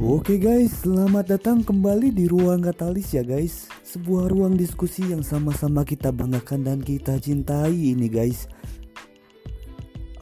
Oke 0.00 0.40
guys, 0.40 0.80
selamat 0.80 1.36
datang 1.36 1.60
kembali 1.60 2.08
di 2.08 2.24
Ruang 2.24 2.64
Katalis 2.64 3.12
ya 3.12 3.20
guys. 3.20 3.68
Sebuah 3.84 4.32
ruang 4.32 4.56
diskusi 4.56 5.04
yang 5.04 5.20
sama-sama 5.20 5.84
kita 5.84 6.08
banggakan 6.08 6.64
dan 6.64 6.80
kita 6.80 7.20
cintai 7.20 7.92
ini 7.92 8.08
guys. 8.08 8.48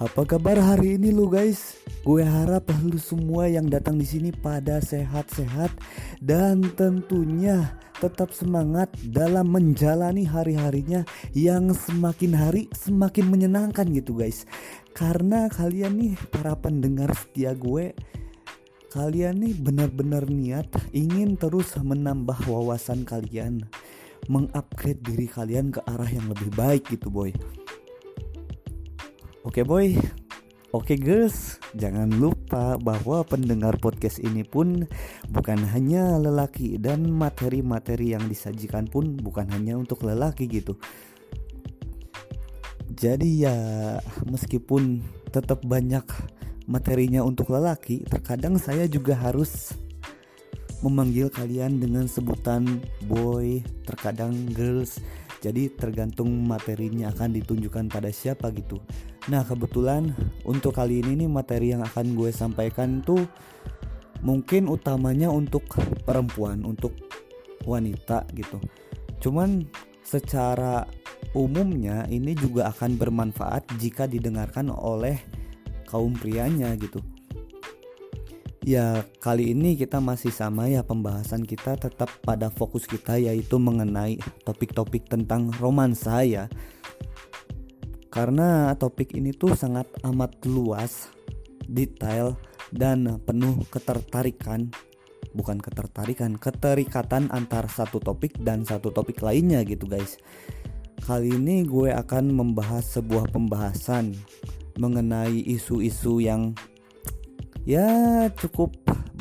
Apa 0.03 0.27
kabar 0.27 0.59
hari 0.59 0.99
ini 0.99 1.15
lu 1.15 1.31
guys? 1.31 1.79
Gue 2.03 2.27
harap 2.27 2.67
lu 2.83 2.99
semua 2.99 3.47
yang 3.47 3.71
datang 3.71 4.03
di 4.03 4.07
sini 4.07 4.35
pada 4.35 4.83
sehat-sehat 4.83 5.71
Dan 6.19 6.75
tentunya 6.75 7.79
tetap 8.03 8.35
semangat 8.35 8.91
dalam 9.15 9.47
menjalani 9.47 10.27
hari-harinya 10.27 11.07
yang 11.39 11.71
semakin 11.71 12.35
hari 12.35 12.67
semakin 12.75 13.31
menyenangkan 13.31 13.87
gitu 13.95 14.19
guys. 14.19 14.43
Karena 14.91 15.47
kalian 15.47 16.03
nih 16.03 16.15
para 16.35 16.59
pendengar 16.59 17.15
setia 17.15 17.55
gue 17.55 17.95
kalian 18.89 19.45
nih 19.45 19.53
benar-benar 19.61 20.25
niat 20.33 20.69
ingin 20.97 21.37
terus 21.37 21.77
menambah 21.77 22.49
wawasan 22.49 23.05
kalian, 23.05 23.69
mengupgrade 24.33 25.05
diri 25.05 25.29
kalian 25.29 25.69
ke 25.69 25.85
arah 25.85 26.09
yang 26.09 26.25
lebih 26.33 26.49
baik 26.57 26.89
gitu 26.89 27.13
boy. 27.13 27.29
Oke 29.45 29.61
boy, 29.61 29.93
oke 30.73 30.97
guys, 30.97 31.61
jangan 31.77 32.09
lupa 32.17 32.81
bahwa 32.81 33.21
pendengar 33.29 33.77
podcast 33.77 34.25
ini 34.25 34.41
pun 34.41 34.89
bukan 35.29 35.61
hanya 35.69 36.17
lelaki 36.17 36.81
dan 36.81 37.13
materi-materi 37.13 38.17
yang 38.17 38.25
disajikan 38.25 38.89
pun 38.89 39.21
bukan 39.21 39.53
hanya 39.53 39.77
untuk 39.77 40.01
lelaki 40.01 40.49
gitu. 40.49 40.81
Jadi 42.89 43.45
ya 43.45 43.57
meskipun 44.25 45.05
tetap 45.29 45.61
banyak 45.61 46.09
materinya 46.69 47.25
untuk 47.25 47.49
lelaki, 47.49 48.05
terkadang 48.05 48.61
saya 48.61 48.85
juga 48.85 49.17
harus 49.17 49.73
memanggil 50.85 51.33
kalian 51.33 51.81
dengan 51.81 52.07
sebutan 52.07 52.85
boy, 53.09 53.65
terkadang 53.89 54.37
girls. 54.53 55.01
Jadi 55.39 55.71
tergantung 55.73 56.29
materinya 56.45 57.11
akan 57.15 57.41
ditunjukkan 57.41 57.89
pada 57.89 58.11
siapa 58.13 58.51
gitu. 58.53 58.79
Nah 59.33 59.47
kebetulan 59.47 60.13
untuk 60.45 60.77
kali 60.77 61.01
ini 61.01 61.25
nih 61.25 61.31
materi 61.31 61.73
yang 61.73 61.83
akan 61.83 62.15
gue 62.19 62.31
sampaikan 62.35 63.01
tuh 63.01 63.23
mungkin 64.21 64.67
utamanya 64.67 65.31
untuk 65.31 65.63
perempuan, 66.03 66.67
untuk 66.67 66.93
wanita 67.65 68.27
gitu. 68.35 68.59
Cuman 69.23 69.63
secara 70.03 70.87
umumnya 71.39 72.07
ini 72.11 72.35
juga 72.35 72.71
akan 72.71 72.99
bermanfaat 72.99 73.79
jika 73.79 74.11
didengarkan 74.11 74.75
oleh 74.75 75.38
kaum 75.89 76.13
prianya 76.13 76.77
gitu. 76.77 77.01
Ya 78.69 79.01
kali 79.25 79.57
ini 79.57 79.81
kita 79.81 79.97
masih 79.97 80.29
sama 80.29 80.69
ya 80.69 80.85
pembahasan 80.85 81.41
kita 81.49 81.81
tetap 81.81 82.13
pada 82.21 82.53
fokus 82.53 82.85
kita 82.85 83.17
yaitu 83.17 83.57
mengenai 83.57 84.21
topik-topik 84.45 85.09
tentang 85.09 85.49
romansa 85.57 86.21
ya. 86.21 86.53
Karena 88.13 88.77
topik 88.77 89.17
ini 89.17 89.33
tuh 89.33 89.57
sangat 89.57 89.89
amat 90.05 90.37
luas, 90.45 91.09
detail, 91.65 92.37
dan 92.69 93.25
penuh 93.25 93.65
ketertarikan. 93.73 94.69
Bukan 95.33 95.61
ketertarikan, 95.65 96.37
keterikatan 96.37 97.33
antar 97.33 97.73
satu 97.73 98.01
topik 98.01 98.37
dan 98.37 98.69
satu 98.69 98.93
topik 98.93 99.25
lainnya 99.25 99.65
gitu 99.65 99.89
guys. 99.89 100.21
Kali 101.05 101.33
ini 101.33 101.65
gue 101.65 101.89
akan 101.89 102.37
membahas 102.37 103.01
sebuah 103.01 103.33
pembahasan 103.33 104.13
mengenai 104.79 105.43
isu-isu 105.45 106.23
yang 106.23 106.55
ya 107.67 107.85
cukup 108.33 108.73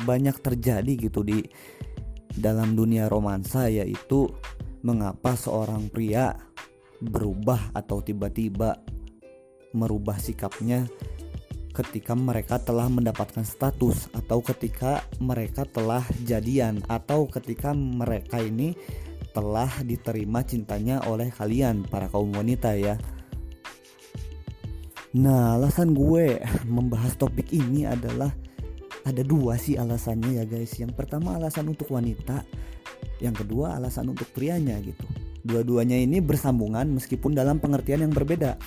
banyak 0.06 0.38
terjadi 0.40 1.10
gitu 1.10 1.26
di 1.26 1.44
dalam 2.38 2.78
dunia 2.78 3.10
romansa 3.10 3.66
yaitu 3.66 4.30
mengapa 4.86 5.34
seorang 5.34 5.90
pria 5.90 6.38
berubah 7.02 7.74
atau 7.74 7.98
tiba-tiba 7.98 8.78
merubah 9.74 10.16
sikapnya 10.16 10.86
ketika 11.74 12.18
mereka 12.18 12.58
telah 12.58 12.90
mendapatkan 12.90 13.46
status 13.46 14.10
atau 14.10 14.42
ketika 14.42 15.06
mereka 15.22 15.62
telah 15.62 16.02
jadian 16.26 16.82
atau 16.90 17.30
ketika 17.30 17.70
mereka 17.70 18.42
ini 18.42 18.74
telah 19.30 19.70
diterima 19.86 20.42
cintanya 20.42 20.98
oleh 21.06 21.30
kalian 21.30 21.86
para 21.86 22.10
kaum 22.10 22.34
wanita 22.34 22.74
ya. 22.74 22.98
Nah, 25.16 25.56
alasan 25.56 25.96
gue 25.96 26.36
membahas 26.76 27.16
topik 27.16 27.48
ini 27.56 27.88
adalah 27.88 28.28
ada 29.08 29.24
dua 29.24 29.56
sih 29.56 29.80
alasannya 29.80 30.42
ya 30.42 30.44
guys. 30.44 30.76
Yang 30.76 30.92
pertama 30.98 31.40
alasan 31.40 31.72
untuk 31.72 31.88
wanita, 31.88 32.44
yang 33.24 33.32
kedua 33.32 33.80
alasan 33.80 34.12
untuk 34.12 34.28
prianya 34.36 34.76
gitu. 34.84 35.04
Dua-duanya 35.48 35.96
ini 35.96 36.20
bersambungan 36.20 36.92
meskipun 36.92 37.32
dalam 37.32 37.56
pengertian 37.56 38.04
yang 38.04 38.12
berbeda. 38.12 38.60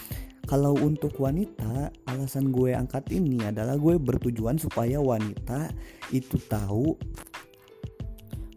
Kalau 0.50 0.74
untuk 0.74 1.14
wanita, 1.22 1.94
alasan 2.10 2.50
gue 2.50 2.74
angkat 2.74 3.14
ini 3.14 3.46
adalah 3.46 3.78
gue 3.78 4.02
bertujuan 4.02 4.58
supaya 4.58 4.98
wanita 4.98 5.70
itu 6.10 6.36
tahu 6.50 6.98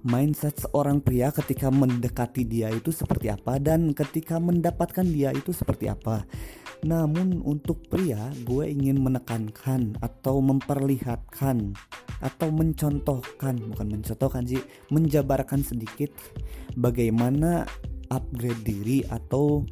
mindset 0.05 0.57
seorang 0.61 1.01
pria 1.01 1.33
ketika 1.33 1.73
mendekati 1.73 2.45
dia 2.45 2.69
itu 2.69 2.93
seperti 2.93 3.33
apa 3.33 3.57
dan 3.57 3.97
ketika 3.97 4.37
mendapatkan 4.37 5.05
dia 5.05 5.31
itu 5.37 5.53
seperti 5.53 5.93
apa. 5.93 6.25
Namun 6.85 7.41
untuk 7.41 7.81
pria 7.89 8.29
gue 8.45 8.69
ingin 8.69 9.01
menekankan 9.01 9.97
atau 10.05 10.45
memperlihatkan 10.45 11.73
atau 12.21 12.49
mencontohkan 12.53 13.57
bukan 13.73 13.89
mencontohkan 14.01 14.45
sih 14.45 14.61
menjabarkan 14.93 15.65
sedikit 15.65 16.13
bagaimana 16.77 17.65
upgrade 18.13 18.63
diri 18.65 19.01
atau 19.09 19.65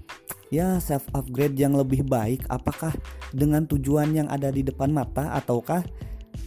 ya 0.52 0.80
self 0.80 1.04
upgrade 1.12 1.56
yang 1.56 1.76
lebih 1.76 2.04
baik. 2.08 2.48
Apakah 2.48 2.96
dengan 3.32 3.68
tujuan 3.68 4.16
yang 4.16 4.28
ada 4.32 4.48
di 4.48 4.64
depan 4.64 4.92
mata 4.92 5.36
ataukah 5.36 5.84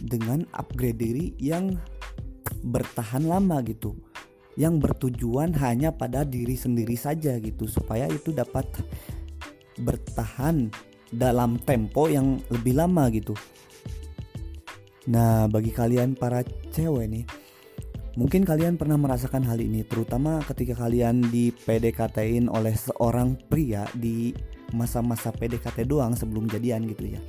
dengan 0.02 0.46
upgrade 0.54 0.98
diri 0.98 1.26
yang 1.38 1.78
bertahan 2.66 3.26
lama 3.26 3.62
gitu? 3.66 3.94
Yang 4.56 4.88
bertujuan 4.88 5.52
hanya 5.60 5.92
pada 5.92 6.24
diri 6.24 6.56
sendiri 6.56 6.96
saja 6.96 7.36
gitu 7.36 7.68
supaya 7.68 8.08
itu 8.08 8.32
dapat 8.32 8.64
bertahan 9.80 10.70
dalam 11.12 11.60
tempo 11.62 12.10
yang 12.10 12.40
lebih 12.50 12.76
lama 12.76 13.06
gitu. 13.12 13.32
Nah, 15.06 15.46
bagi 15.46 15.70
kalian 15.70 16.18
para 16.18 16.42
cewek 16.74 17.06
nih, 17.06 17.24
mungkin 18.18 18.42
kalian 18.42 18.74
pernah 18.74 18.98
merasakan 18.98 19.46
hal 19.46 19.62
ini, 19.62 19.86
terutama 19.86 20.42
ketika 20.42 20.74
kalian 20.74 21.22
di 21.30 21.54
PDKT-in 21.54 22.50
oleh 22.50 22.74
seorang 22.74 23.38
pria 23.46 23.86
di 23.94 24.34
masa-masa 24.74 25.30
PDKT 25.30 25.86
doang 25.86 26.18
sebelum 26.18 26.50
jadian 26.50 26.90
gitu 26.90 27.14
ya. 27.14 27.20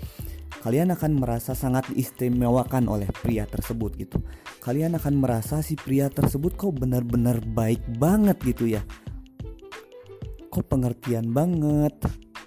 Kalian 0.66 0.90
akan 0.90 1.22
merasa 1.22 1.54
sangat 1.54 1.86
istimewakan 1.94 2.90
oleh 2.90 3.06
pria 3.22 3.46
tersebut 3.46 3.94
gitu. 3.94 4.18
Kalian 4.58 4.98
akan 4.98 5.22
merasa 5.22 5.62
si 5.62 5.78
pria 5.78 6.10
tersebut 6.10 6.58
kok 6.58 6.82
benar-benar 6.82 7.46
baik 7.46 7.80
banget 8.02 8.42
gitu 8.42 8.66
ya. 8.66 8.82
Kok 10.50 10.66
pengertian 10.66 11.30
banget, 11.30 11.94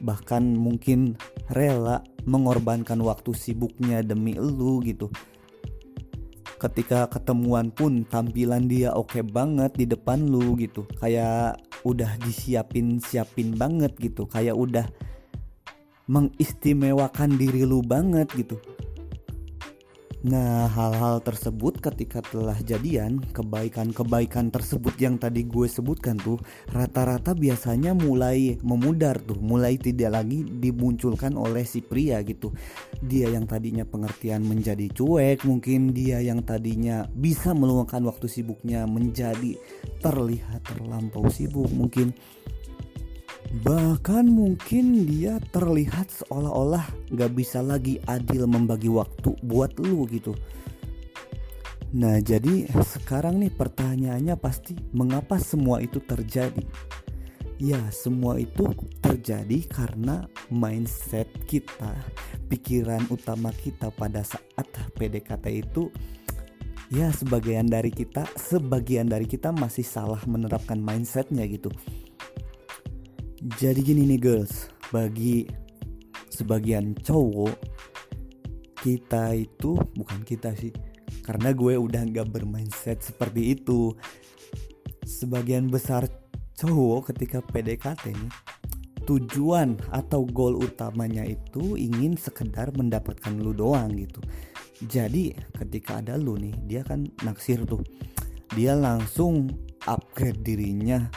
bahkan 0.01 0.43
mungkin 0.57 1.17
rela 1.53 2.05
mengorbankan 2.25 3.01
waktu 3.05 3.37
sibuknya 3.37 4.01
demi 4.01 4.37
lu 4.37 4.81
gitu. 4.85 5.13
Ketika 6.61 7.09
ketemuan 7.09 7.73
pun 7.73 8.05
tampilan 8.05 8.69
dia 8.69 8.93
oke 8.93 9.17
okay 9.17 9.25
banget 9.25 9.73
di 9.77 9.89
depan 9.89 10.29
lu 10.29 10.57
gitu. 10.61 10.85
Kayak 11.01 11.57
udah 11.89 12.21
disiapin 12.21 13.01
siapin 13.01 13.57
banget 13.57 13.97
gitu. 13.97 14.29
Kayak 14.29 14.61
udah 14.61 14.87
mengistimewakan 16.11 17.39
diri 17.39 17.65
lu 17.65 17.81
banget 17.81 18.29
gitu 18.35 18.59
Nah, 20.21 20.69
hal-hal 20.69 21.25
tersebut 21.25 21.81
ketika 21.81 22.21
telah 22.21 22.61
jadian, 22.61 23.25
kebaikan-kebaikan 23.33 24.53
tersebut 24.53 24.93
yang 25.01 25.17
tadi 25.17 25.49
gue 25.49 25.65
sebutkan 25.65 26.21
tuh 26.21 26.37
rata-rata 26.69 27.33
biasanya 27.33 27.97
mulai 27.97 28.61
memudar 28.61 29.17
tuh, 29.17 29.41
mulai 29.41 29.81
tidak 29.81 30.21
lagi 30.21 30.45
dimunculkan 30.45 31.41
oleh 31.41 31.65
si 31.65 31.81
pria 31.81 32.21
gitu. 32.21 32.53
Dia 33.01 33.33
yang 33.33 33.49
tadinya 33.49 33.89
pengertian 33.89 34.45
menjadi 34.45 34.93
cuek, 34.93 35.49
mungkin 35.49 35.97
dia 35.97 36.21
yang 36.21 36.45
tadinya 36.45 37.09
bisa 37.17 37.57
meluangkan 37.57 38.05
waktu 38.05 38.29
sibuknya 38.29 38.85
menjadi 38.85 39.57
terlihat 40.05 40.69
terlampau 40.69 41.33
sibuk, 41.33 41.73
mungkin 41.73 42.13
Bahkan 43.51 44.31
mungkin 44.31 45.11
dia 45.11 45.43
terlihat 45.51 46.07
seolah-olah 46.23 46.87
gak 47.11 47.35
bisa 47.35 47.59
lagi 47.59 47.99
adil 48.07 48.47
membagi 48.47 48.87
waktu 48.87 49.35
buat 49.43 49.75
lu 49.83 50.07
gitu. 50.07 50.39
Nah 51.91 52.23
jadi 52.23 52.71
sekarang 52.71 53.43
nih 53.43 53.51
pertanyaannya 53.51 54.39
pasti 54.39 54.79
mengapa 54.95 55.43
semua 55.43 55.83
itu 55.83 55.99
terjadi? 55.99 56.63
Ya 57.59 57.83
semua 57.91 58.39
itu 58.39 58.71
terjadi 59.03 59.67
karena 59.67 60.31
mindset 60.49 61.29
kita 61.45 61.93
Pikiran 62.47 63.11
utama 63.11 63.51
kita 63.51 63.91
pada 63.91 64.23
saat 64.23 64.71
PDKT 64.95 65.45
itu 65.51 65.91
ya 66.91 67.11
sebagian 67.11 67.67
dari 67.67 67.91
kita 67.91 68.27
sebagian 68.39 69.11
dari 69.11 69.27
kita 69.27 69.51
masih 69.51 69.87
salah 69.87 70.23
menerapkan 70.27 70.79
mindsetnya 70.79 71.47
gitu 71.51 71.71
jadi 73.41 73.81
gini 73.81 74.05
nih 74.05 74.21
girls. 74.21 74.69
Bagi 74.91 75.49
sebagian 76.29 76.93
cowok 76.99 77.57
kita 78.81 79.37
itu 79.37 79.77
bukan 79.97 80.25
kita 80.25 80.57
sih 80.57 80.73
karena 81.21 81.53
gue 81.53 81.77
udah 81.77 82.03
nggak 82.11 82.29
bermindset 82.29 83.01
seperti 83.01 83.57
itu. 83.57 83.97
Sebagian 85.07 85.73
besar 85.73 86.05
cowok 86.59 87.13
ketika 87.15 87.41
PDKT 87.41 88.13
nih 88.13 88.33
tujuan 89.09 89.81
atau 89.91 90.23
goal 90.29 90.61
utamanya 90.61 91.25
itu 91.25 91.75
ingin 91.75 92.15
sekedar 92.15 92.71
mendapatkan 92.77 93.33
lu 93.41 93.57
doang 93.57 93.91
gitu. 93.97 94.21
Jadi 94.85 95.35
ketika 95.57 96.05
ada 96.05 96.21
lu 96.21 96.37
nih 96.37 96.55
dia 96.69 96.83
kan 96.85 97.09
naksir 97.25 97.65
tuh. 97.65 97.81
Dia 98.53 98.75
langsung 98.75 99.49
upgrade 99.87 100.43
dirinya 100.43 101.09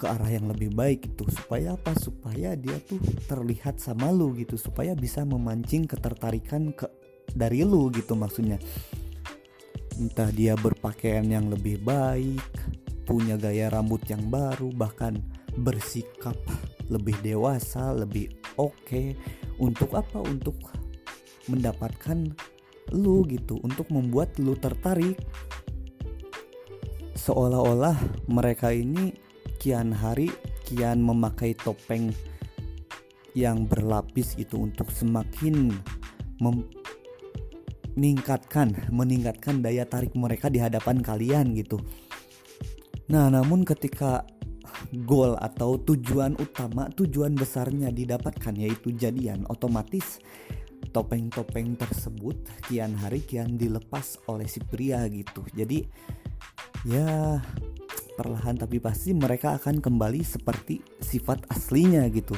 ke 0.00 0.08
arah 0.08 0.32
yang 0.32 0.48
lebih 0.48 0.72
baik 0.72 1.12
itu 1.12 1.28
supaya 1.28 1.76
apa 1.76 1.92
supaya 2.00 2.56
dia 2.56 2.80
tuh 2.80 2.96
terlihat 3.28 3.76
sama 3.76 4.08
lu 4.08 4.32
gitu 4.32 4.56
supaya 4.56 4.96
bisa 4.96 5.20
memancing 5.28 5.84
ketertarikan 5.84 6.72
ke 6.72 6.88
dari 7.36 7.60
lu 7.60 7.92
gitu 7.92 8.16
maksudnya 8.16 8.56
entah 10.00 10.32
dia 10.32 10.56
berpakaian 10.56 11.28
yang 11.28 11.52
lebih 11.52 11.76
baik 11.84 12.40
punya 13.04 13.36
gaya 13.36 13.68
rambut 13.68 14.00
yang 14.08 14.24
baru 14.32 14.72
bahkan 14.72 15.20
bersikap 15.60 16.38
lebih 16.90 17.14
dewasa, 17.22 17.94
lebih 17.94 18.30
oke 18.58 18.74
okay. 18.82 19.14
untuk 19.62 19.94
apa? 19.94 20.18
Untuk 20.22 20.58
mendapatkan 21.46 22.34
lu 22.94 23.22
gitu, 23.30 23.62
untuk 23.62 23.90
membuat 23.94 24.34
lu 24.42 24.58
tertarik. 24.58 25.16
Seolah-olah 27.14 28.26
mereka 28.26 28.74
ini 28.74 29.14
kian 29.60 29.92
hari 29.92 30.32
kian 30.64 31.04
memakai 31.04 31.52
topeng 31.52 32.08
yang 33.36 33.68
berlapis 33.68 34.34
itu 34.40 34.58
untuk 34.58 34.90
semakin 34.90 35.70
meningkatkan 37.94 38.72
meningkatkan 38.90 39.60
daya 39.60 39.84
tarik 39.86 40.16
mereka 40.16 40.48
di 40.48 40.58
hadapan 40.58 41.04
kalian 41.04 41.52
gitu. 41.54 41.78
Nah, 43.10 43.28
namun 43.28 43.66
ketika 43.66 44.24
goal 45.04 45.36
atau 45.38 45.76
tujuan 45.78 46.34
utama, 46.38 46.88
tujuan 46.94 47.34
besarnya 47.36 47.92
didapatkan 47.92 48.54
yaitu 48.56 48.94
jadian, 48.94 49.44
otomatis 49.50 50.22
topeng-topeng 50.90 51.78
tersebut 51.78 52.34
kian 52.66 52.96
hari 52.98 53.22
kian 53.22 53.54
dilepas 53.54 54.18
oleh 54.26 54.48
si 54.48 54.58
pria 54.64 55.06
gitu. 55.06 55.44
Jadi 55.54 55.86
ya 56.88 57.38
perlahan 58.20 58.60
tapi 58.60 58.76
pasti 58.76 59.16
mereka 59.16 59.56
akan 59.56 59.80
kembali 59.80 60.20
seperti 60.20 60.84
sifat 61.00 61.48
aslinya 61.48 62.04
gitu. 62.12 62.36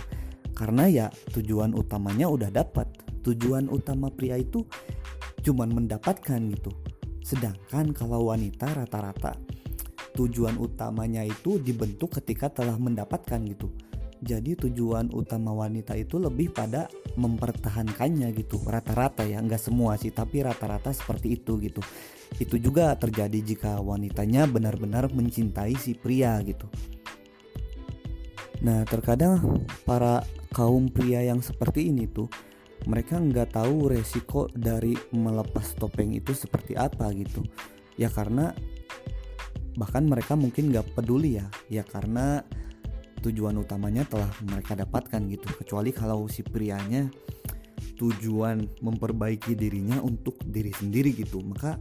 Karena 0.54 0.86
ya 0.86 1.06
tujuan 1.34 1.74
utamanya 1.74 2.30
udah 2.30 2.54
dapat. 2.54 2.86
Tujuan 3.26 3.66
utama 3.66 4.14
pria 4.14 4.38
itu 4.38 4.62
cuman 5.42 5.74
mendapatkan 5.74 6.38
gitu. 6.54 6.70
Sedangkan 7.26 7.90
kalau 7.90 8.30
wanita 8.30 8.70
rata-rata 8.70 9.34
tujuan 10.14 10.60
utamanya 10.60 11.24
itu 11.26 11.58
dibentuk 11.58 12.22
ketika 12.22 12.46
telah 12.52 12.78
mendapatkan 12.78 13.42
gitu. 13.42 13.74
Jadi 14.22 14.54
tujuan 14.54 15.10
utama 15.10 15.50
wanita 15.50 15.98
itu 15.98 16.22
lebih 16.22 16.54
pada 16.54 16.86
mempertahankannya 17.16 18.32
gitu. 18.36 18.60
Rata-rata 18.62 19.26
ya, 19.26 19.40
nggak 19.40 19.60
semua 19.60 19.98
sih, 20.00 20.12
tapi 20.12 20.44
rata-rata 20.44 20.92
seperti 20.94 21.36
itu 21.40 21.58
gitu. 21.60 21.82
Itu 22.36 22.56
juga 22.56 22.96
terjadi 22.96 23.38
jika 23.42 23.78
wanitanya 23.80 24.48
benar-benar 24.48 25.12
mencintai 25.12 25.76
si 25.76 25.92
pria 25.96 26.40
gitu. 26.44 26.66
Nah, 28.62 28.86
terkadang 28.86 29.66
para 29.82 30.22
kaum 30.54 30.86
pria 30.86 31.24
yang 31.24 31.42
seperti 31.42 31.90
ini 31.90 32.06
tuh 32.06 32.30
mereka 32.86 33.18
nggak 33.18 33.58
tahu 33.58 33.90
resiko 33.90 34.50
dari 34.54 34.94
melepas 35.14 35.74
topeng 35.78 36.14
itu 36.14 36.34
seperti 36.34 36.74
apa 36.78 37.10
gitu. 37.14 37.42
Ya 37.98 38.08
karena 38.08 38.54
bahkan 39.76 40.04
mereka 40.04 40.36
mungkin 40.36 40.68
gak 40.68 40.92
peduli 40.92 41.40
ya 41.40 41.48
ya 41.72 41.80
karena 41.80 42.44
tujuan 43.22 43.54
utamanya 43.56 44.02
telah 44.04 44.28
mereka 44.42 44.74
dapatkan 44.74 45.22
gitu. 45.30 45.46
Kecuali 45.62 45.94
kalau 45.94 46.26
si 46.26 46.42
prianya 46.42 47.06
tujuan 47.96 48.66
memperbaiki 48.82 49.54
dirinya 49.54 50.02
untuk 50.02 50.42
diri 50.42 50.74
sendiri 50.74 51.14
gitu. 51.14 51.38
Maka 51.40 51.78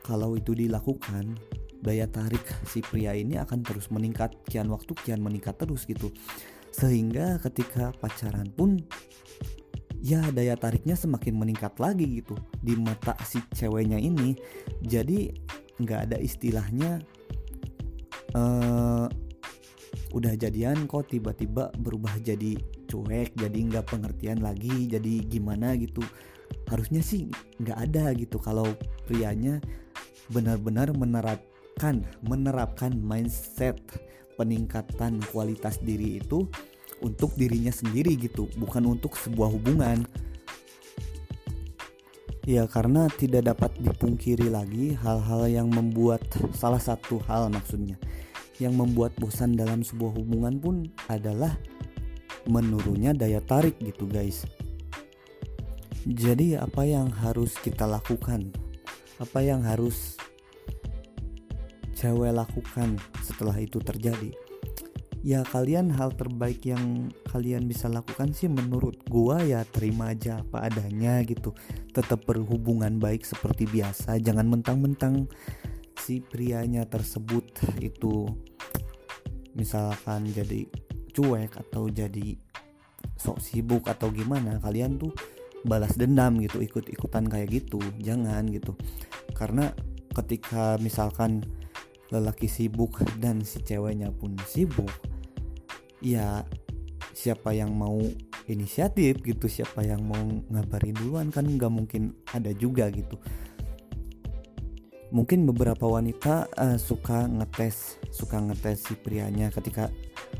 kalau 0.00 0.34
itu 0.34 0.56
dilakukan 0.56 1.36
daya 1.78 2.10
tarik 2.10 2.42
si 2.66 2.80
pria 2.80 3.12
ini 3.12 3.36
akan 3.36 3.60
terus 3.60 3.92
meningkat. 3.92 4.32
Kian 4.48 4.72
waktu 4.72 4.96
kian 5.04 5.20
meningkat 5.20 5.60
terus 5.60 5.84
gitu. 5.84 6.08
Sehingga 6.72 7.36
ketika 7.44 7.92
pacaran 8.00 8.48
pun 8.48 8.80
ya 10.00 10.22
daya 10.32 10.56
tariknya 10.56 10.96
semakin 10.96 11.36
meningkat 11.36 11.76
lagi 11.76 12.24
gitu. 12.24 12.34
Di 12.64 12.74
mata 12.80 13.12
si 13.28 13.44
ceweknya 13.52 14.00
ini. 14.00 14.34
Jadi 14.80 15.28
nggak 15.78 16.00
ada 16.10 16.18
istilahnya 16.18 16.98
uh, 18.34 19.06
udah 20.16 20.32
jadian 20.40 20.88
kok 20.88 21.12
tiba-tiba 21.12 21.68
berubah 21.76 22.16
jadi 22.24 22.56
cuek 22.88 23.36
jadi 23.36 23.58
nggak 23.68 23.86
pengertian 23.92 24.40
lagi 24.40 24.88
jadi 24.88 25.24
gimana 25.28 25.76
gitu. 25.76 26.00
Harusnya 26.68 27.04
sih 27.04 27.28
nggak 27.60 27.78
ada 27.90 28.12
gitu 28.16 28.40
kalau 28.40 28.72
prianya 29.04 29.60
benar-benar 30.32 30.92
menerapkan 30.96 32.04
menerapkan 32.24 32.92
mindset 32.96 33.76
peningkatan 34.40 35.20
kualitas 35.32 35.80
diri 35.80 36.20
itu 36.20 36.48
untuk 37.04 37.34
dirinya 37.36 37.70
sendiri 37.70 38.16
gitu 38.16 38.48
bukan 38.56 38.88
untuk 38.88 39.16
sebuah 39.16 39.52
hubungan. 39.52 40.08
Ya 42.48 42.64
karena 42.64 43.12
tidak 43.12 43.44
dapat 43.44 43.76
dipungkiri 43.76 44.48
lagi 44.48 44.96
hal-hal 44.96 45.52
yang 45.52 45.68
membuat 45.68 46.24
salah 46.56 46.80
satu 46.80 47.20
hal 47.28 47.52
maksudnya 47.52 48.00
yang 48.58 48.74
membuat 48.74 49.14
bosan 49.18 49.54
dalam 49.54 49.86
sebuah 49.86 50.18
hubungan 50.18 50.58
pun 50.58 50.76
adalah 51.06 51.54
menurunnya 52.46 53.14
daya 53.14 53.42
tarik 53.42 53.78
gitu 53.82 54.06
guys. 54.10 54.46
Jadi 56.06 56.54
apa 56.58 56.86
yang 56.86 57.10
harus 57.10 57.54
kita 57.58 57.86
lakukan? 57.86 58.50
Apa 59.18 59.42
yang 59.42 59.66
harus 59.66 60.14
cewek 61.98 62.30
lakukan 62.30 62.98
setelah 63.22 63.58
itu 63.58 63.82
terjadi? 63.82 64.30
ya 65.22 65.42
kalian 65.42 65.90
hal 65.90 66.14
terbaik 66.14 66.62
yang 66.62 67.10
kalian 67.26 67.66
bisa 67.66 67.90
lakukan 67.90 68.30
sih 68.30 68.46
menurut 68.46 69.02
gua 69.10 69.42
ya 69.42 69.66
terima 69.66 70.14
aja 70.14 70.42
apa 70.42 70.70
adanya 70.70 71.22
gitu 71.26 71.54
tetap 71.90 72.22
berhubungan 72.24 73.02
baik 73.02 73.26
seperti 73.26 73.66
biasa 73.66 74.22
jangan 74.22 74.46
mentang-mentang 74.46 75.26
si 75.98 76.22
prianya 76.22 76.86
tersebut 76.86 77.44
itu 77.82 78.30
misalkan 79.58 80.30
jadi 80.30 80.64
cuek 81.12 81.58
atau 81.58 81.90
jadi 81.90 82.38
sok 83.18 83.42
sibuk 83.42 83.90
atau 83.90 84.14
gimana 84.14 84.62
kalian 84.62 84.96
tuh 84.96 85.10
balas 85.66 85.98
dendam 85.98 86.38
gitu 86.38 86.62
ikut-ikutan 86.62 87.26
kayak 87.26 87.50
gitu. 87.50 87.82
Jangan 87.98 88.46
gitu. 88.48 88.78
Karena 89.34 89.74
ketika 90.14 90.78
misalkan 90.78 91.42
lelaki 92.08 92.48
sibuk 92.48 93.02
dan 93.20 93.44
si 93.44 93.60
ceweknya 93.60 94.08
pun 94.14 94.32
sibuk 94.48 94.88
ya 96.00 96.46
siapa 97.12 97.52
yang 97.52 97.74
mau 97.74 97.98
inisiatif 98.48 99.20
gitu 99.20 99.50
siapa 99.50 99.84
yang 99.84 100.06
mau 100.06 100.22
ngabarin 100.48 100.96
duluan 100.96 101.28
kan 101.28 101.44
nggak 101.44 101.68
mungkin 101.68 102.16
ada 102.32 102.54
juga 102.56 102.88
gitu 102.88 103.20
mungkin 105.08 105.48
beberapa 105.48 105.88
wanita 105.88 106.52
uh, 106.52 106.76
suka 106.76 107.24
ngetes 107.24 107.96
suka 108.12 108.40
ngetes 108.44 108.88
si 108.88 108.94
prianya 108.96 109.48
ketika 109.48 109.88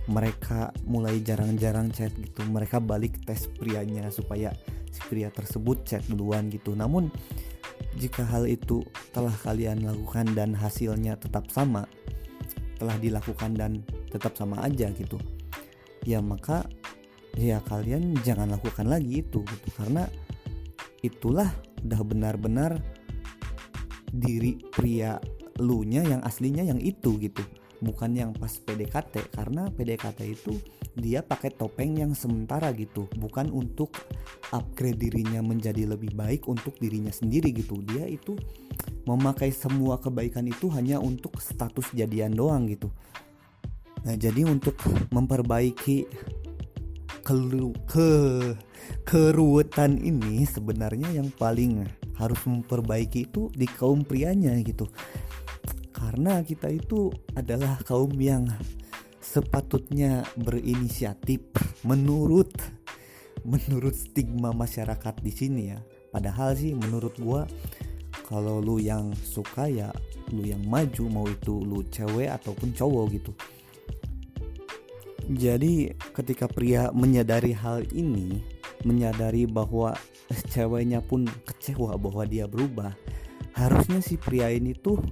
mereka 0.08 0.72
mulai 0.84 1.20
jarang-jarang 1.24 1.88
chat 1.92 2.12
gitu. 2.16 2.44
Mereka 2.44 2.80
balik 2.80 3.24
tes 3.24 3.48
prianya 3.48 4.08
supaya 4.12 4.52
si 4.92 5.00
pria 5.08 5.32
tersebut 5.32 5.84
chat 5.88 6.04
duluan 6.08 6.52
gitu. 6.52 6.76
Namun 6.76 7.08
jika 7.96 8.24
hal 8.24 8.44
itu 8.44 8.84
telah 9.12 9.32
kalian 9.44 9.84
lakukan 9.84 10.32
dan 10.36 10.52
hasilnya 10.52 11.16
tetap 11.16 11.48
sama 11.48 11.88
telah 12.78 12.94
dilakukan 13.00 13.58
dan 13.58 13.82
tetap 14.06 14.38
sama 14.38 14.62
aja 14.62 14.86
gitu 14.94 15.18
ya 16.06 16.22
maka 16.22 16.62
ya 17.34 17.60
kalian 17.66 18.16
jangan 18.22 18.50
lakukan 18.54 18.86
lagi 18.88 19.20
itu 19.20 19.44
gitu. 19.44 19.68
Karena 19.76 20.08
itulah 21.04 21.52
udah 21.84 22.00
benar-benar 22.02 22.80
diri 24.12 24.58
pria 24.72 25.20
lu 25.58 25.82
nya 25.82 26.06
yang 26.06 26.22
aslinya 26.22 26.62
yang 26.62 26.78
itu 26.78 27.18
gitu. 27.18 27.42
Bukan 27.78 28.10
yang 28.18 28.34
pas 28.34 28.50
PDKT 28.50 29.30
karena 29.30 29.70
PDKT 29.70 30.20
itu 30.26 30.58
dia 30.98 31.22
pakai 31.22 31.54
topeng 31.54 31.94
yang 31.94 32.10
sementara 32.10 32.74
gitu. 32.74 33.06
Bukan 33.14 33.54
untuk 33.54 33.94
upgrade 34.50 34.98
dirinya 34.98 35.38
menjadi 35.38 35.86
lebih 35.86 36.10
baik 36.18 36.50
untuk 36.50 36.74
dirinya 36.82 37.14
sendiri 37.14 37.54
gitu. 37.54 37.78
Dia 37.86 38.10
itu 38.10 38.34
memakai 39.06 39.54
semua 39.54 40.02
kebaikan 40.02 40.50
itu 40.50 40.66
hanya 40.74 40.98
untuk 40.98 41.38
status 41.38 41.94
jadian 41.94 42.34
doang 42.34 42.66
gitu. 42.66 42.90
Nah 44.02 44.14
jadi 44.18 44.42
untuk 44.42 44.74
memperbaiki 45.14 46.06
kelu 47.22 47.76
ke 47.86 48.10
keruwetan 49.04 50.00
ini 50.00 50.48
sebenarnya 50.48 51.12
yang 51.12 51.28
paling 51.30 51.84
harus 52.18 52.40
memperbaiki 52.44 53.30
itu 53.30 53.48
di 53.54 53.64
kaum 53.64 54.02
prianya 54.02 54.52
gitu. 54.60 54.90
Karena 55.94 56.42
kita 56.42 56.70
itu 56.70 57.10
adalah 57.34 57.78
kaum 57.86 58.14
yang 58.18 58.46
sepatutnya 59.18 60.26
berinisiatif 60.38 61.42
menurut 61.86 62.50
menurut 63.46 63.94
stigma 63.94 64.50
masyarakat 64.50 65.14
di 65.22 65.32
sini 65.32 65.62
ya. 65.74 65.78
Padahal 66.10 66.58
sih 66.58 66.74
menurut 66.74 67.14
gua 67.22 67.46
kalau 68.26 68.60
lu 68.60 68.76
yang 68.76 69.14
suka 69.16 69.70
ya 69.70 69.88
lu 70.34 70.44
yang 70.44 70.60
maju 70.68 71.04
mau 71.08 71.26
itu 71.26 71.54
lu 71.64 71.80
cewek 71.88 72.28
ataupun 72.28 72.74
cowok 72.76 73.04
gitu. 73.14 73.32
Jadi 75.28 75.92
ketika 76.16 76.48
pria 76.48 76.88
menyadari 76.88 77.52
hal 77.52 77.84
ini 77.92 78.57
menyadari 78.86 79.48
bahwa 79.48 79.96
ceweknya 80.52 81.02
pun 81.02 81.26
kecewa 81.46 81.98
bahwa 81.98 82.22
dia 82.28 82.44
berubah 82.46 82.94
harusnya 83.56 83.98
si 83.98 84.14
pria 84.14 84.52
ini 84.52 84.76
tuh 84.76 85.02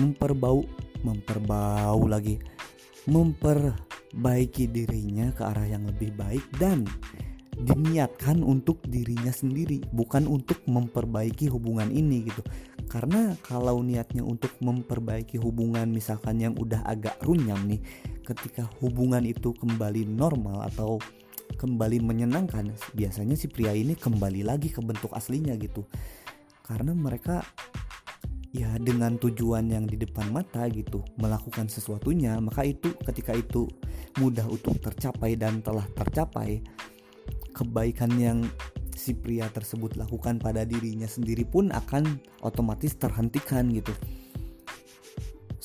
memperbau 0.00 0.66
memperbau 1.04 2.00
lagi 2.08 2.40
memperbaiki 3.06 4.66
dirinya 4.68 5.30
ke 5.32 5.42
arah 5.46 5.68
yang 5.68 5.86
lebih 5.86 6.12
baik 6.16 6.44
dan 6.58 6.84
diniatkan 7.60 8.40
untuk 8.40 8.80
dirinya 8.88 9.28
sendiri 9.28 9.84
bukan 9.92 10.24
untuk 10.24 10.64
memperbaiki 10.64 11.52
hubungan 11.52 11.92
ini 11.92 12.24
gitu. 12.24 12.40
Karena 12.88 13.36
kalau 13.44 13.84
niatnya 13.84 14.24
untuk 14.24 14.50
memperbaiki 14.58 15.38
hubungan 15.38 15.92
misalkan 15.92 16.40
yang 16.40 16.56
udah 16.56 16.82
agak 16.88 17.20
runyam 17.22 17.60
nih 17.68 17.78
ketika 18.30 18.70
hubungan 18.78 19.26
itu 19.26 19.50
kembali 19.50 20.06
normal 20.06 20.70
atau 20.70 21.02
kembali 21.58 21.98
menyenangkan 21.98 22.70
biasanya 22.94 23.34
si 23.34 23.50
pria 23.50 23.74
ini 23.74 23.98
kembali 23.98 24.46
lagi 24.46 24.70
ke 24.70 24.78
bentuk 24.78 25.10
aslinya 25.10 25.58
gitu. 25.58 25.82
Karena 26.62 26.94
mereka 26.94 27.42
ya 28.50 28.70
dengan 28.82 29.14
tujuan 29.18 29.70
yang 29.70 29.86
di 29.86 29.94
depan 29.94 30.30
mata 30.34 30.66
gitu 30.66 31.06
melakukan 31.22 31.70
sesuatunya 31.70 32.34
maka 32.42 32.66
itu 32.66 32.90
ketika 33.06 33.30
itu 33.30 33.70
mudah 34.18 34.42
untuk 34.50 34.74
tercapai 34.82 35.38
dan 35.38 35.62
telah 35.62 35.86
tercapai 35.94 36.58
kebaikan 37.54 38.10
yang 38.18 38.38
si 38.90 39.14
pria 39.14 39.46
tersebut 39.54 39.94
lakukan 39.94 40.42
pada 40.42 40.66
dirinya 40.66 41.06
sendiri 41.06 41.46
pun 41.46 41.70
akan 41.70 42.18
otomatis 42.42 42.98
terhentikan 42.98 43.70
gitu 43.70 43.94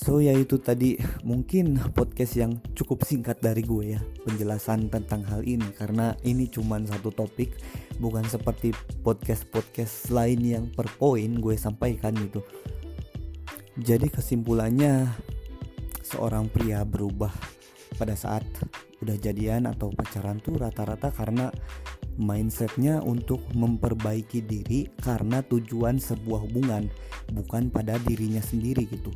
So 0.05 0.21
ya 0.21 0.37
itu 0.37 0.61
tadi. 0.61 1.01
Mungkin 1.25 1.81
podcast 1.97 2.37
yang 2.37 2.61
cukup 2.77 3.01
singkat 3.01 3.41
dari 3.41 3.65
gue 3.65 3.97
ya 3.97 4.01
penjelasan 4.21 4.93
tentang 4.93 5.25
hal 5.25 5.41
ini. 5.41 5.65
Karena 5.73 6.13
ini 6.21 6.45
cuma 6.45 6.77
satu 6.85 7.09
topik 7.09 7.57
bukan 7.97 8.21
seperti 8.29 8.69
podcast-podcast 9.01 10.13
lain 10.13 10.45
yang 10.45 10.65
per 10.69 10.85
poin 11.01 11.33
gue 11.41 11.57
sampaikan 11.57 12.13
gitu. 12.21 12.45
Jadi 13.81 14.13
kesimpulannya 14.13 15.09
seorang 16.05 16.53
pria 16.53 16.85
berubah 16.85 17.33
pada 17.97 18.13
saat 18.13 18.45
udah 19.01 19.17
jadian 19.17 19.65
atau 19.65 19.89
pacaran 19.89 20.37
tuh 20.37 20.53
rata-rata 20.61 21.09
karena 21.17 21.49
mindsetnya 22.21 23.01
untuk 23.01 23.41
memperbaiki 23.57 24.45
diri 24.45 24.85
karena 25.01 25.41
tujuan 25.49 25.97
sebuah 25.97 26.45
hubungan 26.45 26.93
bukan 27.33 27.73
pada 27.73 27.97
dirinya 28.05 28.39
sendiri 28.39 28.85
gitu 28.85 29.09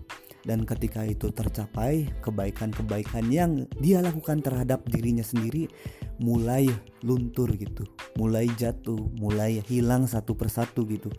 dan 0.48 0.63
ketika 0.63 1.03
itu 1.03 1.31
tercapai 1.36 2.08
kebaikan-kebaikan 2.24 3.27
yang 3.27 3.67
dia 3.84 4.00
lakukan 4.00 4.39
terhadap 4.39 4.88
dirinya 4.88 5.24
sendiri 5.24 5.67
mulai 6.24 6.67
luntur 7.03 7.51
gitu. 7.55 7.84
Mulai 8.15 8.48
jatuh 8.55 9.00
mulai 9.19 9.60
hilang 9.67 10.08
satu 10.08 10.36
persatu 10.36 10.88
gitu. 10.88 11.12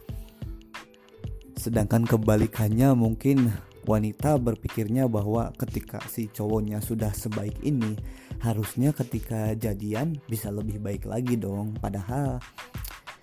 Sedangkan 1.57 2.09
kebalikannya 2.09 2.97
mungkin 2.97 3.53
wanita 3.85 4.41
berpikirnya 4.41 5.09
bahwa 5.09 5.53
ketika 5.57 6.01
si 6.09 6.29
cowoknya 6.33 6.81
sudah 6.81 7.13
sebaik 7.13 7.61
ini 7.61 7.97
harusnya 8.41 8.97
ketika 8.97 9.53
jadian 9.57 10.17
bisa 10.29 10.49
lebih 10.49 10.81
baik 10.81 11.05
lagi 11.05 11.37
dong. 11.37 11.77
Padahal 11.77 12.41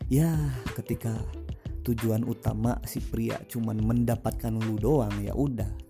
ya 0.09 0.29
ketika 0.77 1.17
tujuan 1.81 2.27
utama 2.27 2.77
si 2.83 2.99
pria 2.99 3.39
cuman 3.47 3.79
mendapatkan 3.79 4.51
lu 4.51 4.75
doang 4.75 5.13
ya 5.23 5.31
udah 5.31 5.86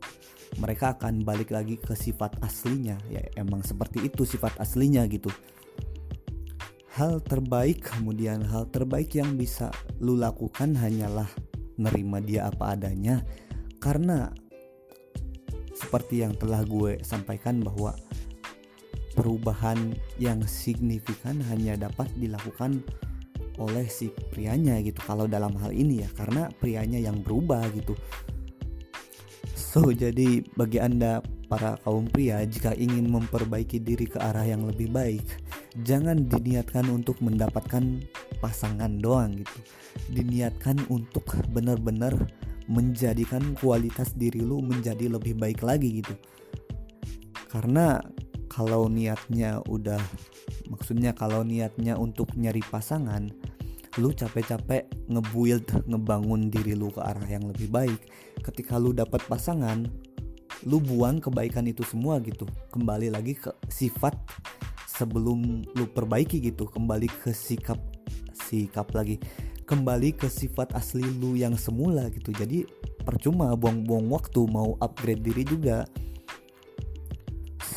mereka 0.57 0.97
akan 0.97 1.21
balik 1.21 1.53
lagi 1.53 1.77
ke 1.77 1.93
sifat 1.93 2.41
aslinya. 2.41 2.97
Ya 3.09 3.21
emang 3.37 3.61
seperti 3.61 4.09
itu 4.09 4.25
sifat 4.25 4.57
aslinya 4.57 5.05
gitu. 5.05 5.29
Hal 6.97 7.21
terbaik 7.21 7.93
kemudian 7.93 8.41
hal 8.41 8.65
terbaik 8.73 9.13
yang 9.13 9.37
bisa 9.37 9.69
lu 10.01 10.17
lakukan 10.17 10.73
hanyalah 10.73 11.29
nerima 11.77 12.17
dia 12.17 12.49
apa 12.49 12.73
adanya. 12.73 13.21
Karena 13.77 14.33
seperti 15.77 16.25
yang 16.25 16.33
telah 16.33 16.65
gue 16.65 16.97
sampaikan 17.05 17.61
bahwa 17.61 17.93
perubahan 19.13 19.93
yang 20.17 20.41
signifikan 20.49 21.37
hanya 21.53 21.77
dapat 21.77 22.09
dilakukan 22.17 22.81
oleh 23.61 23.85
si 23.85 24.09
prianya 24.33 24.81
gitu. 24.81 24.97
Kalau 25.05 25.29
dalam 25.29 25.53
hal 25.61 25.69
ini 25.69 26.01
ya 26.01 26.09
karena 26.17 26.49
prianya 26.57 26.97
yang 26.97 27.21
berubah 27.21 27.61
gitu 27.77 27.93
So, 29.67 29.91
jadi 29.91 30.47
bagi 30.55 30.79
Anda 30.79 31.19
para 31.51 31.75
kaum 31.83 32.07
pria 32.07 32.39
jika 32.47 32.71
ingin 32.71 33.11
memperbaiki 33.11 33.83
diri 33.83 34.07
ke 34.07 34.15
arah 34.15 34.47
yang 34.47 34.63
lebih 34.63 34.87
baik, 34.95 35.27
jangan 35.83 36.23
diniatkan 36.23 36.87
untuk 36.87 37.19
mendapatkan 37.19 37.99
pasangan 38.39 38.95
doang 39.03 39.35
gitu. 39.43 39.59
Diniatkan 40.15 40.87
untuk 40.87 41.27
benar-benar 41.51 42.15
menjadikan 42.71 43.59
kualitas 43.59 44.15
diri 44.15 44.39
lu 44.39 44.63
menjadi 44.63 45.11
lebih 45.11 45.35
baik 45.35 45.59
lagi 45.67 45.99
gitu. 45.99 46.15
Karena 47.51 47.99
kalau 48.47 48.87
niatnya 48.87 49.59
udah 49.67 49.99
maksudnya 50.71 51.11
kalau 51.11 51.43
niatnya 51.43 51.99
untuk 51.99 52.31
nyari 52.39 52.63
pasangan, 52.63 53.35
lu 53.97 54.13
capek-capek 54.13 55.09
ngebuild 55.09 55.89
ngebangun 55.89 56.53
diri 56.53 56.77
lu 56.77 56.93
ke 56.93 57.01
arah 57.01 57.25
yang 57.25 57.45
lebih 57.49 57.69
baik. 57.69 58.01
Ketika 58.45 58.77
lu 58.77 58.93
dapat 58.93 59.25
pasangan 59.25 59.89
lu 60.65 60.81
buang 60.81 61.21
kebaikan 61.21 61.65
itu 61.65 61.81
semua 61.85 62.21
gitu. 62.21 62.45
Kembali 62.73 63.13
lagi 63.13 63.37
ke 63.37 63.53
sifat 63.69 64.13
sebelum 64.85 65.65
lu 65.73 65.85
perbaiki 65.89 66.41
gitu. 66.41 66.69
Kembali 66.69 67.09
ke 67.09 67.33
sikap 67.33 67.77
sikap 68.33 68.93
lagi. 68.93 69.17
Kembali 69.67 70.15
ke 70.15 70.31
sifat 70.31 70.77
asli 70.77 71.03
lu 71.03 71.35
yang 71.35 71.57
semula 71.57 72.07
gitu. 72.13 72.31
Jadi 72.31 72.63
percuma 73.03 73.51
buang-buang 73.57 74.07
waktu 74.13 74.45
mau 74.47 74.77
upgrade 74.79 75.25
diri 75.25 75.43
juga. 75.43 75.83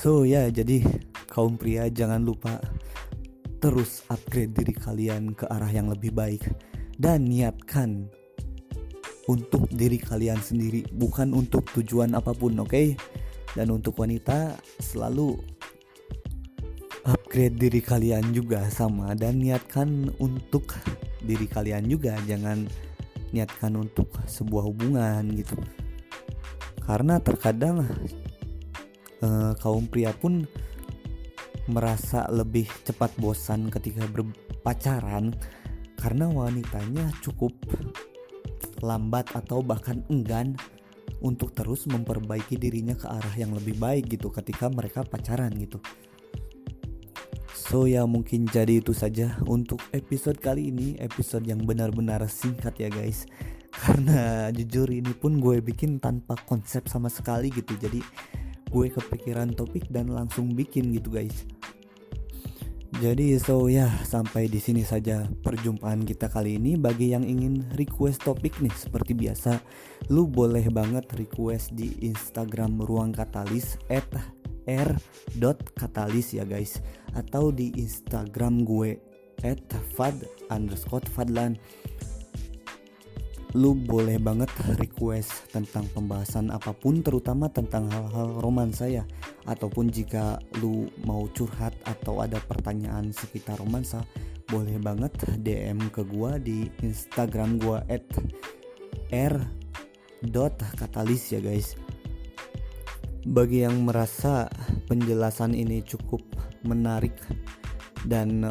So 0.00 0.24
ya 0.24 0.48
jadi 0.48 0.80
kaum 1.28 1.60
pria 1.60 1.88
jangan 1.92 2.24
lupa 2.24 2.60
terus 3.60 4.02
upgrade 4.08 4.56
diri 4.56 4.72
kalian 4.72 5.36
ke 5.36 5.44
arah 5.52 5.68
yang 5.68 5.92
lebih 5.92 6.10
baik 6.16 6.48
dan 6.96 7.28
niatkan 7.28 8.08
untuk 9.28 9.68
diri 9.70 10.00
kalian 10.00 10.40
sendiri 10.40 10.88
bukan 10.96 11.36
untuk 11.36 11.68
tujuan 11.76 12.16
apa 12.16 12.32
pun 12.32 12.56
oke 12.58 12.72
okay? 12.72 12.96
dan 13.52 13.68
untuk 13.68 14.00
wanita 14.00 14.56
selalu 14.80 15.36
upgrade 17.04 17.60
diri 17.60 17.84
kalian 17.84 18.32
juga 18.32 18.64
sama 18.72 19.12
dan 19.12 19.38
niatkan 19.38 20.08
untuk 20.18 20.72
diri 21.20 21.44
kalian 21.44 21.84
juga 21.86 22.16
jangan 22.24 22.64
niatkan 23.30 23.76
untuk 23.76 24.10
sebuah 24.26 24.66
hubungan 24.72 25.30
gitu 25.36 25.54
karena 26.82 27.22
terkadang 27.22 27.86
uh, 29.22 29.52
kaum 29.62 29.86
pria 29.86 30.10
pun 30.10 30.48
merasa 31.70 32.26
lebih 32.26 32.66
cepat 32.82 33.14
bosan 33.22 33.70
ketika 33.70 34.04
berpacaran 34.10 35.30
karena 35.94 36.26
wanitanya 36.26 37.08
cukup 37.22 37.54
lambat 38.82 39.30
atau 39.36 39.60
bahkan 39.62 40.02
enggan 40.08 40.56
untuk 41.20 41.52
terus 41.52 41.84
memperbaiki 41.84 42.56
dirinya 42.56 42.96
ke 42.96 43.06
arah 43.06 43.34
yang 43.36 43.52
lebih 43.52 43.76
baik 43.76 44.08
gitu 44.08 44.32
ketika 44.32 44.72
mereka 44.72 45.04
pacaran 45.04 45.52
gitu. 45.54 45.78
So 47.52 47.86
ya 47.86 48.02
mungkin 48.08 48.50
jadi 48.50 48.82
itu 48.82 48.90
saja 48.90 49.38
untuk 49.46 49.78
episode 49.94 50.40
kali 50.42 50.74
ini. 50.74 50.98
Episode 50.98 51.46
yang 51.46 51.62
benar-benar 51.62 52.24
singkat 52.26 52.74
ya 52.80 52.88
guys. 52.90 53.28
Karena 53.84 54.50
jujur 54.50 54.90
ini 54.90 55.14
pun 55.14 55.38
gue 55.38 55.62
bikin 55.62 56.02
tanpa 56.02 56.34
konsep 56.48 56.90
sama 56.90 57.06
sekali 57.06 57.52
gitu. 57.52 57.76
Jadi 57.78 58.02
gue 58.70 58.86
kepikiran 58.88 59.52
topik 59.52 59.90
dan 59.90 60.08
langsung 60.14 60.54
bikin 60.54 60.94
gitu 60.94 61.10
guys. 61.10 61.44
Jadi 63.00 63.38
so 63.40 63.70
ya 63.70 63.88
sampai 64.04 64.50
di 64.50 64.60
sini 64.60 64.84
saja 64.84 65.24
perjumpaan 65.46 66.04
kita 66.04 66.28
kali 66.28 66.60
ini. 66.60 66.76
Bagi 66.76 67.16
yang 67.16 67.24
ingin 67.24 67.64
request 67.78 68.26
topik 68.26 68.60
nih 68.60 68.74
seperti 68.76 69.16
biasa, 69.16 69.62
lu 70.12 70.28
boleh 70.28 70.68
banget 70.68 71.08
request 71.16 71.72
di 71.72 71.96
Instagram 72.04 72.82
ruang 72.84 73.14
katalis 73.14 73.80
at 73.88 74.04
r.katalis 74.68 76.36
ya 76.36 76.44
guys. 76.44 76.82
Atau 77.16 77.54
di 77.54 77.72
Instagram 77.78 78.68
gue 78.68 79.00
at 79.48 79.64
fad 79.96 80.20
underscore 80.52 81.06
fadlan 81.08 81.56
lu 83.58 83.74
boleh 83.74 84.22
banget 84.22 84.50
request 84.78 85.50
tentang 85.50 85.82
pembahasan 85.90 86.54
apa 86.54 86.70
pun 86.70 87.02
terutama 87.02 87.50
tentang 87.50 87.90
hal-hal 87.90 88.38
romansa 88.38 88.86
ya. 88.86 89.02
Ataupun 89.48 89.90
jika 89.90 90.38
lu 90.62 90.86
mau 91.02 91.26
curhat 91.34 91.74
atau 91.82 92.22
ada 92.22 92.38
pertanyaan 92.38 93.10
sekitar 93.10 93.58
romansa 93.58 94.06
boleh 94.46 94.78
banget 94.78 95.14
DM 95.42 95.90
ke 95.90 96.06
gua 96.06 96.38
di 96.38 96.70
Instagram 96.82 97.58
gua 97.58 97.82
at 97.90 98.06
r 99.10 99.34
katalis 100.78 101.34
ya 101.34 101.42
guys. 101.42 101.74
Bagi 103.26 103.66
yang 103.66 103.82
merasa 103.82 104.46
penjelasan 104.86 105.52
ini 105.58 105.82
cukup 105.84 106.22
menarik 106.64 107.14
dan 108.06 108.46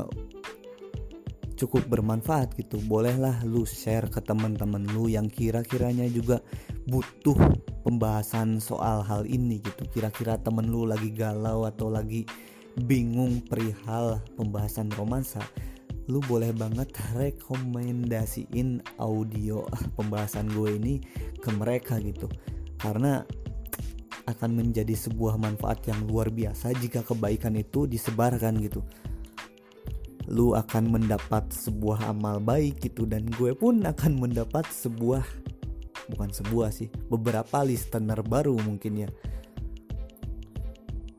cukup 1.60 1.92
bermanfaat 1.92 2.56
gitu. 2.56 2.80
Bolehlah 2.88 3.44
lu 3.44 3.68
share 3.68 4.08
ke 4.08 4.24
teman-teman 4.24 4.88
lu 4.96 5.12
yang 5.12 5.28
kira-kiranya 5.28 6.08
juga 6.08 6.40
butuh 6.88 7.36
pembahasan 7.84 8.64
soal 8.64 9.04
hal 9.04 9.28
ini 9.28 9.60
gitu. 9.60 9.84
Kira-kira 9.92 10.40
temen 10.40 10.72
lu 10.72 10.88
lagi 10.88 11.12
galau 11.12 11.68
atau 11.68 11.92
lagi 11.92 12.24
bingung 12.80 13.44
perihal 13.44 14.24
pembahasan 14.40 14.88
romansa 14.96 15.44
lu 16.10 16.26
boleh 16.26 16.50
banget 16.58 16.90
rekomendasiin 17.14 18.82
audio 18.98 19.62
pembahasan 19.94 20.50
gue 20.50 20.80
ini 20.82 20.96
ke 21.38 21.54
mereka 21.54 22.02
gitu. 22.02 22.26
Karena 22.82 23.22
akan 24.26 24.52
menjadi 24.58 24.94
sebuah 24.94 25.38
manfaat 25.38 25.86
yang 25.90 26.06
luar 26.06 26.34
biasa 26.34 26.74
jika 26.78 27.02
kebaikan 27.02 27.58
itu 27.58 27.86
disebarkan 27.90 28.62
gitu 28.62 28.82
lu 30.30 30.54
akan 30.54 30.94
mendapat 30.94 31.50
sebuah 31.50 32.14
amal 32.14 32.38
baik 32.38 32.86
gitu 32.86 33.10
dan 33.10 33.26
gue 33.36 33.58
pun 33.58 33.82
akan 33.82 34.22
mendapat 34.22 34.66
sebuah 34.70 35.26
bukan 36.10 36.30
sebuah 36.30 36.70
sih 36.74 36.90
beberapa 37.10 37.66
listener 37.66 38.22
baru 38.22 38.58
mungkin 38.62 39.06
ya. 39.06 39.10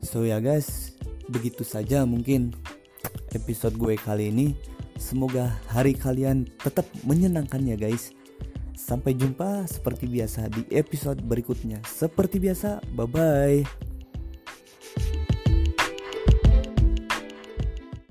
So 0.03 0.27
ya 0.27 0.39
guys 0.39 0.95
begitu 1.31 1.63
saja 1.63 2.07
mungkin 2.07 2.55
episode 3.35 3.75
gue 3.79 3.99
kali 3.99 4.31
ini. 4.31 4.55
Semoga 5.01 5.57
hari 5.73 5.97
kalian 5.97 6.45
tetap 6.61 6.87
menyenangkan 7.03 7.63
ya 7.67 7.75
guys. 7.75 8.15
Sampai 8.77 9.15
jumpa 9.15 9.69
seperti 9.71 10.09
biasa 10.11 10.51
di 10.51 10.67
episode 10.75 11.23
berikutnya. 11.23 11.83
Seperti 11.87 12.43
biasa 12.43 12.83
bye 12.95 13.07
bye 13.07 13.90